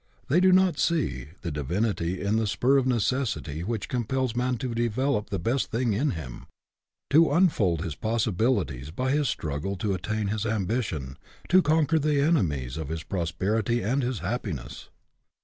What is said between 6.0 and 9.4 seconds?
him; to unfold his possibilities by his